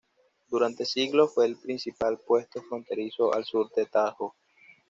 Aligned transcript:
Durante 0.47 0.83
siglos 0.83 1.31
fue 1.31 1.45
el 1.45 1.57
principal 1.57 2.17
puesto 2.25 2.59
fronterizo 2.63 3.31
al 3.35 3.45
sur 3.45 3.69
del 3.75 3.87
Tajo. 3.87 4.35